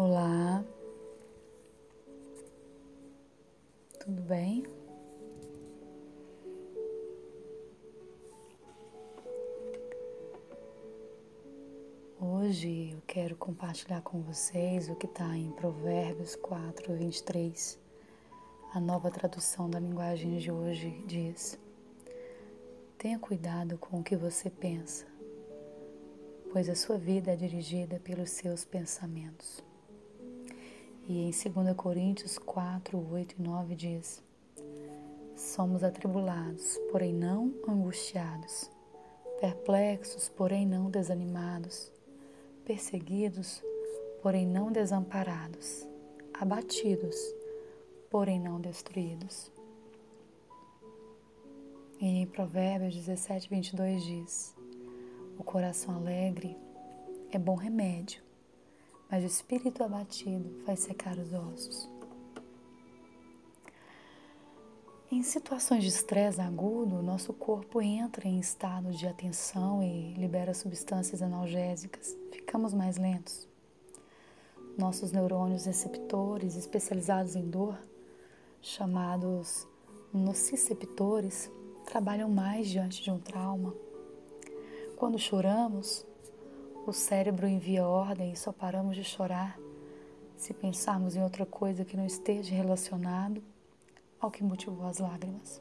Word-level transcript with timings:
Olá, 0.00 0.64
tudo 3.98 4.22
bem? 4.22 4.62
Hoje 12.20 12.92
eu 12.92 13.02
quero 13.08 13.34
compartilhar 13.34 14.00
com 14.02 14.22
vocês 14.22 14.88
o 14.88 14.94
que 14.94 15.06
está 15.06 15.36
em 15.36 15.50
Provérbios 15.50 16.36
4, 16.36 16.94
23. 16.94 17.76
A 18.74 18.78
nova 18.78 19.10
tradução 19.10 19.68
da 19.68 19.80
linguagem 19.80 20.38
de 20.38 20.52
hoje 20.52 20.90
diz: 21.08 21.58
Tenha 22.96 23.18
cuidado 23.18 23.76
com 23.76 23.98
o 23.98 24.04
que 24.04 24.14
você 24.14 24.48
pensa, 24.48 25.06
pois 26.52 26.68
a 26.68 26.76
sua 26.76 26.96
vida 26.96 27.32
é 27.32 27.36
dirigida 27.36 27.98
pelos 27.98 28.30
seus 28.30 28.64
pensamentos. 28.64 29.66
E 31.08 31.22
em 31.22 31.30
2 31.30 31.74
Coríntios 31.74 32.38
4, 32.38 32.96
8 33.10 33.34
e 33.38 33.42
9 33.42 33.74
diz: 33.74 34.22
Somos 35.34 35.82
atribulados, 35.82 36.78
porém 36.92 37.12
não 37.12 37.52
angustiados, 37.66 38.70
perplexos, 39.40 40.28
porém 40.28 40.66
não 40.66 40.88
desanimados 40.88 41.90
perseguidos, 42.68 43.62
porém 44.20 44.46
não 44.46 44.70
desamparados, 44.70 45.88
abatidos, 46.34 47.16
porém 48.10 48.38
não 48.38 48.60
destruídos. 48.60 49.50
E 51.98 52.04
em 52.04 52.26
Provérbios 52.26 52.94
17, 52.94 53.48
22 53.48 54.04
diz: 54.04 54.54
O 55.38 55.42
coração 55.42 55.96
alegre 55.96 56.58
é 57.30 57.38
bom 57.38 57.54
remédio, 57.54 58.22
mas 59.10 59.24
o 59.24 59.26
espírito 59.26 59.82
abatido 59.82 60.62
faz 60.64 60.80
secar 60.80 61.16
os 61.18 61.32
ossos. 61.32 61.88
Em 65.10 65.22
situações 65.22 65.82
de 65.82 65.88
estresse 65.88 66.38
agudo, 66.38 67.02
nosso 67.02 67.32
corpo 67.32 67.80
entra 67.80 68.28
em 68.28 68.38
estado 68.38 68.90
de 68.90 69.06
atenção 69.06 69.82
e 69.82 70.12
libera 70.12 70.52
substâncias 70.52 71.22
analgésicas. 71.22 72.14
Ficamos 72.30 72.74
mais 72.74 72.98
lentos. 72.98 73.48
Nossos 74.76 75.10
neurônios 75.10 75.64
receptores 75.64 76.56
especializados 76.56 77.34
em 77.34 77.48
dor, 77.48 77.78
chamados 78.60 79.66
nociceptores, 80.12 81.50
trabalham 81.86 82.28
mais 82.28 82.68
diante 82.68 83.02
de 83.02 83.10
um 83.10 83.18
trauma. 83.18 83.74
Quando 84.94 85.18
choramos, 85.18 86.06
o 86.88 86.92
cérebro 86.92 87.46
envia 87.46 87.86
ordem 87.86 88.32
e 88.32 88.36
só 88.36 88.50
paramos 88.50 88.96
de 88.96 89.04
chorar 89.04 89.58
se 90.38 90.54
pensarmos 90.54 91.16
em 91.16 91.22
outra 91.22 91.44
coisa 91.44 91.84
que 91.84 91.98
não 91.98 92.06
esteja 92.06 92.54
relacionado 92.54 93.42
ao 94.18 94.30
que 94.30 94.42
motivou 94.42 94.86
as 94.86 94.98
lágrimas. 94.98 95.60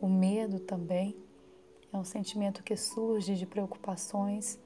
O 0.00 0.06
medo 0.06 0.60
também 0.60 1.16
é 1.92 1.96
um 1.96 2.04
sentimento 2.04 2.62
que 2.62 2.76
surge 2.76 3.34
de 3.34 3.46
preocupações 3.46 4.60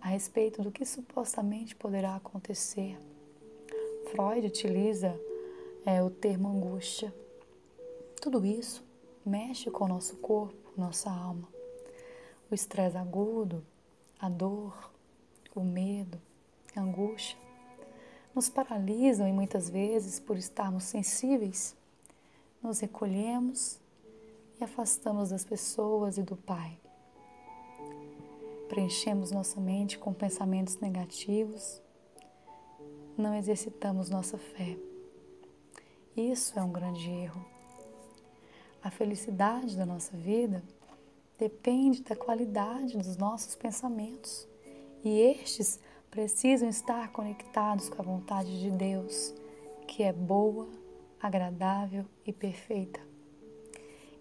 a 0.00 0.06
respeito 0.06 0.62
do 0.62 0.70
que 0.70 0.84
supostamente 0.84 1.74
poderá 1.74 2.14
acontecer. 2.14 2.96
Freud 4.12 4.46
utiliza 4.46 5.18
é, 5.84 6.00
o 6.00 6.08
termo 6.08 6.48
angústia. 6.48 7.12
Tudo 8.20 8.46
isso 8.46 8.84
mexe 9.26 9.72
com 9.72 9.86
o 9.86 9.88
nosso 9.88 10.18
corpo, 10.18 10.70
nossa 10.76 11.10
alma. 11.10 11.48
O 12.48 12.54
estresse 12.54 12.96
agudo, 12.96 13.64
a 14.20 14.28
dor, 14.28 14.90
o 15.54 15.64
medo, 15.64 16.20
a 16.76 16.80
angústia 16.80 17.38
nos 18.34 18.48
paralisam 18.48 19.28
e 19.28 19.32
muitas 19.32 19.68
vezes 19.68 20.20
por 20.20 20.36
estarmos 20.36 20.84
sensíveis 20.84 21.76
nos 22.62 22.78
recolhemos 22.80 23.80
e 24.60 24.64
afastamos 24.64 25.30
das 25.30 25.44
pessoas 25.44 26.18
e 26.18 26.22
do 26.22 26.36
Pai. 26.36 26.78
Preenchemos 28.68 29.32
nossa 29.32 29.60
mente 29.60 29.98
com 29.98 30.12
pensamentos 30.12 30.76
negativos, 30.78 31.82
não 33.16 33.34
exercitamos 33.34 34.08
nossa 34.08 34.38
fé. 34.38 34.76
Isso 36.16 36.58
é 36.58 36.62
um 36.62 36.70
grande 36.70 37.10
erro. 37.10 37.44
A 38.82 38.90
felicidade 38.90 39.76
da 39.76 39.84
nossa 39.84 40.16
vida 40.16 40.62
depende 41.38 42.02
da 42.02 42.14
qualidade 42.14 42.96
dos 42.96 43.16
nossos 43.16 43.56
pensamentos 43.56 44.46
e 45.04 45.20
estes 45.20 45.80
precisam 46.10 46.68
estar 46.68 47.10
conectados 47.12 47.88
com 47.88 48.00
a 48.00 48.04
vontade 48.04 48.60
de 48.60 48.70
Deus, 48.70 49.34
que 49.86 50.02
é 50.02 50.12
boa, 50.12 50.68
agradável 51.20 52.04
e 52.26 52.32
perfeita. 52.32 53.00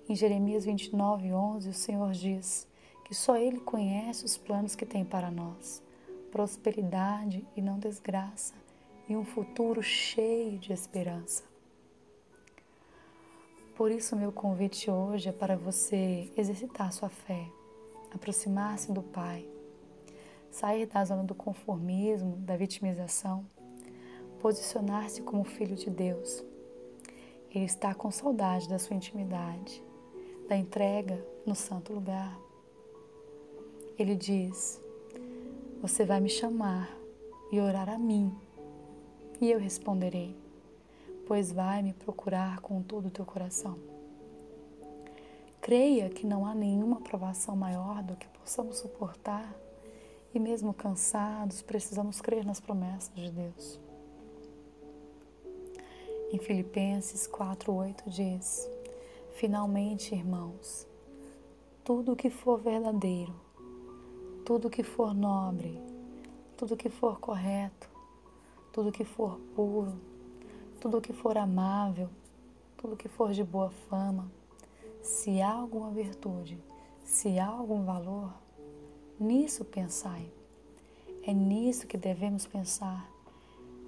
Em 0.07 0.15
Jeremias 0.15 0.65
29, 0.65 1.33
11, 1.33 1.69
o 1.69 1.73
Senhor 1.73 2.11
diz 2.11 2.67
que 3.05 3.13
só 3.13 3.37
Ele 3.37 3.59
conhece 3.59 4.25
os 4.25 4.37
planos 4.37 4.75
que 4.75 4.85
tem 4.85 5.03
para 5.03 5.31
nós, 5.31 5.81
prosperidade 6.31 7.45
e 7.55 7.61
não 7.61 7.79
desgraça, 7.79 8.53
e 9.07 9.15
um 9.15 9.25
futuro 9.25 9.81
cheio 9.81 10.59
de 10.59 10.71
esperança. 10.71 11.43
Por 13.75 13.91
isso, 13.91 14.15
meu 14.15 14.31
convite 14.31 14.91
hoje 14.91 15.29
é 15.29 15.31
para 15.31 15.55
você 15.55 16.31
exercitar 16.35 16.91
sua 16.91 17.09
fé, 17.09 17.47
aproximar-se 18.11 18.91
do 18.91 19.01
Pai, 19.01 19.47
sair 20.51 20.85
da 20.85 21.03
zona 21.05 21.23
do 21.23 21.35
conformismo, 21.35 22.37
da 22.37 22.55
vitimização, 22.57 23.45
posicionar-se 24.39 25.21
como 25.21 25.43
filho 25.43 25.75
de 25.75 25.89
Deus 25.89 26.43
ele 27.51 27.65
está 27.65 27.95
com 27.95 28.11
saudade 28.11 28.69
da 28.69 28.77
sua 28.77 28.95
intimidade, 28.95 29.83
da 30.47 30.55
entrega 30.55 31.19
no 31.45 31.55
santo 31.55 31.91
lugar. 31.91 32.39
Ele 33.97 34.15
diz: 34.15 34.79
Você 35.81 36.05
vai 36.05 36.19
me 36.19 36.29
chamar 36.29 36.95
e 37.51 37.59
orar 37.59 37.89
a 37.89 37.97
mim, 37.97 38.31
e 39.41 39.49
eu 39.49 39.57
responderei, 39.57 40.37
pois 41.25 41.51
vai 41.51 41.81
me 41.81 41.93
procurar 41.93 42.59
com 42.61 42.83
todo 42.83 43.07
o 43.07 43.11
teu 43.11 43.25
coração. 43.25 43.79
Creia 45.59 46.07
que 46.09 46.25
não 46.25 46.45
há 46.45 46.53
nenhuma 46.53 47.01
provação 47.01 47.55
maior 47.55 48.03
do 48.03 48.15
que 48.15 48.27
possamos 48.27 48.77
suportar, 48.77 49.51
e 50.33 50.39
mesmo 50.39 50.73
cansados, 50.73 51.61
precisamos 51.61 52.21
crer 52.21 52.45
nas 52.45 52.59
promessas 52.59 53.13
de 53.15 53.31
Deus. 53.31 53.79
Em 56.31 56.37
Filipenses 56.37 57.27
4:8 57.27 58.03
diz: 58.07 58.69
Finalmente, 59.31 60.13
irmãos, 60.13 60.87
tudo 61.83 62.15
que 62.15 62.29
for 62.29 62.59
verdadeiro, 62.59 63.33
tudo 64.45 64.69
que 64.69 64.83
for 64.83 65.13
nobre, 65.13 65.81
tudo 66.55 66.77
que 66.77 66.89
for 66.89 67.19
correto, 67.19 67.89
tudo 68.71 68.91
que 68.91 69.03
for 69.03 69.39
puro, 69.55 69.99
tudo 70.79 71.01
que 71.01 71.13
for 71.13 71.37
amável, 71.37 72.09
tudo 72.77 72.95
que 72.95 73.09
for 73.09 73.31
de 73.31 73.43
boa 73.43 73.71
fama, 73.89 74.31
se 75.01 75.41
há 75.41 75.51
alguma 75.51 75.89
virtude, 75.89 76.61
se 77.03 77.39
há 77.39 77.47
algum 77.47 77.83
valor, 77.83 78.31
nisso 79.19 79.65
pensai. 79.65 80.31
É 81.23 81.33
nisso 81.33 81.85
que 81.85 81.97
devemos 81.97 82.45
pensar 82.45 83.09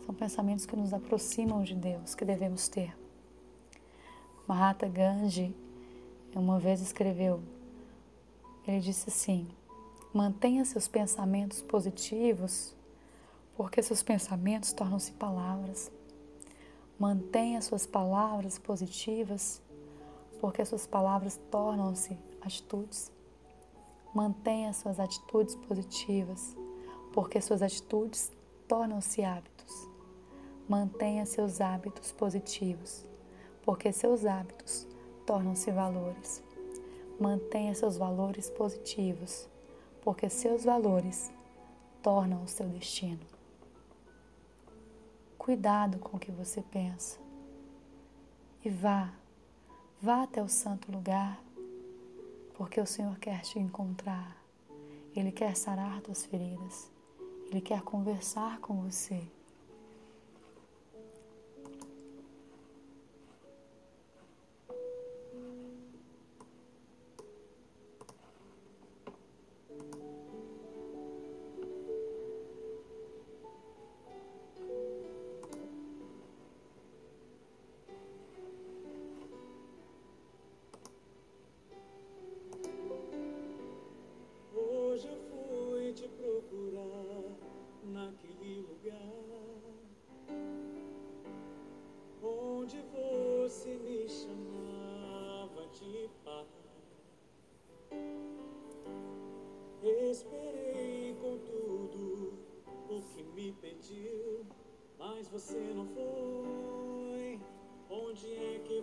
são 0.05 0.15
pensamentos 0.15 0.65
que 0.65 0.75
nos 0.75 0.93
aproximam 0.93 1.63
de 1.63 1.75
Deus, 1.75 2.15
que 2.15 2.25
devemos 2.25 2.67
ter. 2.67 2.97
Mahatma 4.47 4.89
Gandhi 4.89 5.55
uma 6.33 6.59
vez 6.59 6.81
escreveu, 6.81 7.41
ele 8.67 8.79
disse 8.79 9.09
assim: 9.09 9.47
mantenha 10.13 10.65
seus 10.65 10.87
pensamentos 10.87 11.61
positivos, 11.61 12.73
porque 13.55 13.81
seus 13.81 14.01
pensamentos 14.01 14.71
tornam-se 14.71 15.11
palavras. 15.13 15.91
Mantenha 16.97 17.61
suas 17.61 17.85
palavras 17.85 18.59
positivas, 18.59 19.61
porque 20.39 20.63
suas 20.63 20.85
palavras 20.85 21.39
tornam-se 21.49 22.17
atitudes. 22.41 23.11
Mantenha 24.13 24.73
suas 24.73 24.99
atitudes 24.99 25.55
positivas, 25.55 26.55
porque 27.13 27.39
suas 27.39 27.61
atitudes 27.61 28.31
tornam-se 28.67 29.23
hábitos. 29.23 29.89
Mantenha 30.67 31.25
seus 31.25 31.61
hábitos 31.61 32.11
positivos, 32.11 33.05
porque 33.63 33.91
seus 33.91 34.25
hábitos 34.25 34.87
tornam-se 35.25 35.71
valores. 35.71 36.43
Mantenha 37.19 37.73
seus 37.73 37.97
valores 37.97 38.49
positivos, 38.49 39.47
porque 40.01 40.29
seus 40.29 40.65
valores 40.65 41.31
tornam 42.01 42.43
o 42.43 42.47
seu 42.47 42.67
destino. 42.67 43.25
Cuidado 45.37 45.99
com 45.99 46.17
o 46.17 46.19
que 46.19 46.31
você 46.31 46.61
pensa 46.61 47.19
e 48.63 48.69
vá, 48.69 49.11
vá 50.01 50.23
até 50.23 50.41
o 50.41 50.47
santo 50.47 50.91
lugar, 50.91 51.41
porque 52.61 52.79
o 52.79 52.85
Senhor 52.85 53.17
quer 53.17 53.41
te 53.41 53.57
encontrar. 53.57 54.37
Ele 55.15 55.31
quer 55.31 55.55
sarar 55.55 55.99
tuas 56.01 56.23
feridas. 56.23 56.91
Ele 57.49 57.59
quer 57.59 57.81
conversar 57.81 58.59
com 58.59 58.83
você. 58.83 59.19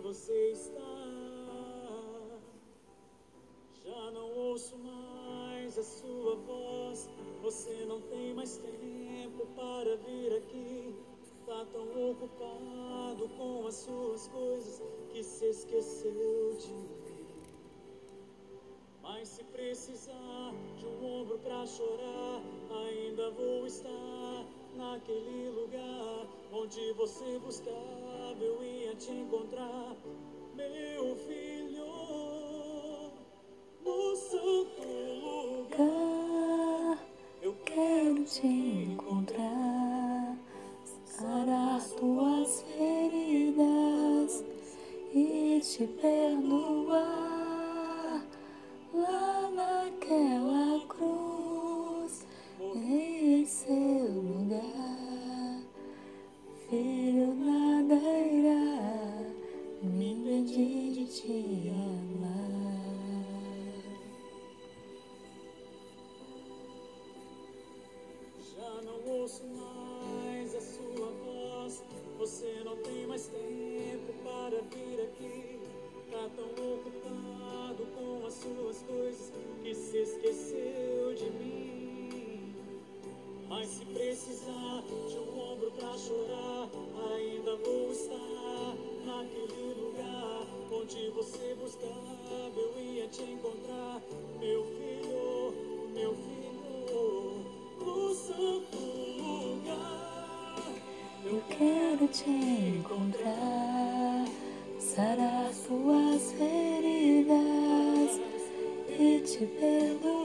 você 0.09 0.53
está. 0.53 0.91
Já 3.85 4.11
não 4.11 4.27
ouço 4.47 4.75
mais 4.77 5.77
a 5.77 5.83
sua 5.83 6.35
voz. 6.35 7.07
Você 7.43 7.85
não 7.85 8.01
tem 8.01 8.33
mais 8.33 8.57
tempo 8.57 9.45
para 9.55 9.95
vir 9.97 10.33
aqui. 10.37 10.95
Tá 11.45 11.63
tão 11.71 12.11
ocupado 12.11 13.29
com 13.37 13.67
as 13.67 13.75
suas 13.75 14.27
coisas 14.29 14.81
que 15.11 15.23
se 15.23 15.45
esqueceu 15.45 16.57
de 16.59 16.73
mim. 16.73 16.89
Mas 19.03 19.27
se 19.27 19.43
precisar 19.43 20.53
de 20.79 20.87
um 20.87 21.21
ombro 21.21 21.37
para 21.37 21.67
chorar, 21.67 22.41
ainda 22.83 23.29
vou 23.29 23.67
estar 23.67 24.45
naquele 24.75 25.49
lugar 25.51 26.27
onde 26.51 26.93
você 26.93 27.37
buscava 27.45 28.43
eu 28.43 28.63
ir 28.63 28.78
te 28.99 29.11
encontrar, 29.11 29.95
meu 30.55 31.15
filho. 31.15 31.68
te 102.23 102.29
encontrar, 102.77 104.25
sarar 104.77 105.53
suas 105.53 106.33
feridas 106.33 108.19
e 108.89 109.19
te 109.19 109.45
perdoar. 109.45 110.18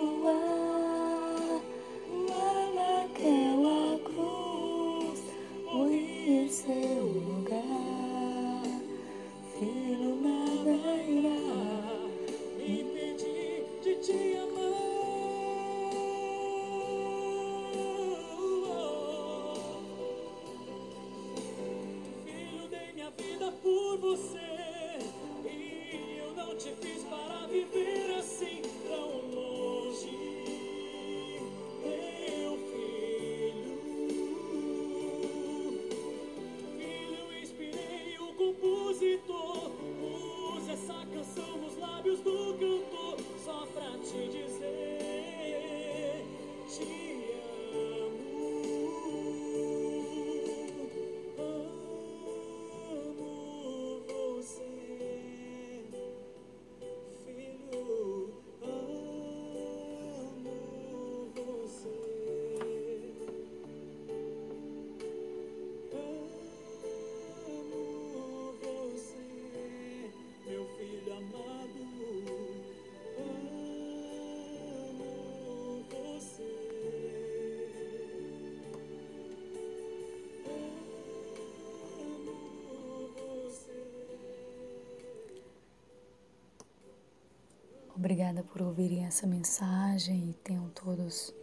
Obrigada 88.04 88.42
por 88.42 88.60
ouvirem 88.60 89.06
essa 89.06 89.26
mensagem 89.26 90.28
e 90.28 90.34
tenham 90.34 90.68
todos 90.68 91.34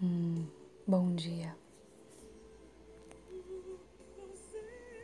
um 0.00 0.46
bom 0.86 1.14
dia. 1.14 1.51